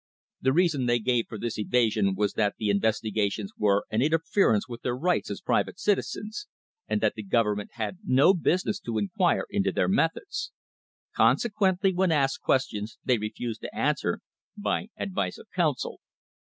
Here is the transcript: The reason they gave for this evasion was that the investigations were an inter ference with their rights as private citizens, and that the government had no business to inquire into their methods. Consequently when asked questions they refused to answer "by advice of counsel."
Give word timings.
The 0.41 0.51
reason 0.51 0.87
they 0.87 0.97
gave 0.97 1.27
for 1.27 1.37
this 1.37 1.59
evasion 1.59 2.15
was 2.15 2.33
that 2.33 2.55
the 2.57 2.71
investigations 2.71 3.51
were 3.55 3.85
an 3.91 4.01
inter 4.01 4.17
ference 4.17 4.61
with 4.67 4.81
their 4.81 4.97
rights 4.97 5.29
as 5.29 5.41
private 5.41 5.79
citizens, 5.79 6.47
and 6.87 7.01
that 7.01 7.13
the 7.13 7.21
government 7.21 7.69
had 7.73 7.99
no 8.03 8.33
business 8.33 8.79
to 8.79 8.97
inquire 8.97 9.45
into 9.51 9.71
their 9.71 9.87
methods. 9.87 10.51
Consequently 11.15 11.93
when 11.93 12.11
asked 12.11 12.41
questions 12.41 12.97
they 13.05 13.19
refused 13.19 13.61
to 13.61 13.75
answer 13.75 14.21
"by 14.57 14.87
advice 14.97 15.37
of 15.37 15.45
counsel." 15.55 15.99